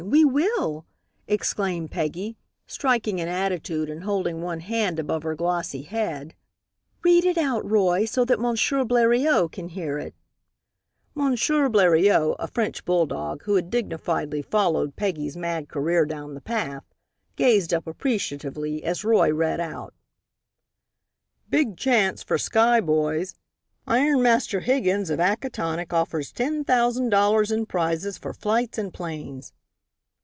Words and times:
We 0.03 0.25
will!" 0.25 0.87
exclaimed 1.27 1.91
Peggy, 1.91 2.35
striking 2.65 3.21
an 3.21 3.27
attitude 3.27 3.87
and 3.87 4.03
holding 4.03 4.41
one 4.41 4.61
hand 4.61 4.97
above 4.97 5.21
her 5.21 5.35
glossy 5.35 5.83
head. 5.83 6.33
"Read 7.03 7.23
it 7.23 7.37
out, 7.37 7.69
Roy, 7.69 8.05
so 8.05 8.25
that 8.25 8.39
Monsieur 8.39 8.83
Bleriot 8.83 9.51
can 9.51 9.67
hear 9.69 9.99
it." 9.99 10.15
M. 11.15 11.35
Bleriot, 11.71 12.35
a 12.39 12.47
French 12.47 12.83
bull 12.83 13.05
dog, 13.05 13.43
who 13.43 13.53
had 13.53 13.69
dignifiedly 13.69 14.41
followed 14.43 14.95
Peggy's 14.95 15.37
mad 15.37 15.69
career 15.69 16.07
down 16.07 16.33
the 16.33 16.41
path, 16.41 16.83
gazed 17.35 17.71
up 17.71 17.85
appreciatively, 17.85 18.83
as 18.83 19.05
Roy 19.05 19.31
read 19.31 19.59
out: 19.59 19.93
"Big 21.47 21.77
Chance 21.77 22.23
for 22.23 22.39
Sky 22.39 22.79
Boys! 22.81 23.35
"Ironmaster 23.85 24.61
Higgins 24.61 25.11
of 25.11 25.19
Acatonick 25.19 25.93
Offers 25.93 26.31
Ten 26.31 26.63
Thousand 26.63 27.09
Dollars 27.09 27.51
In 27.51 27.67
Prizes 27.67 28.17
for 28.17 28.33
Flights 28.33 28.79
and 28.79 28.91
Planes." 28.91 29.53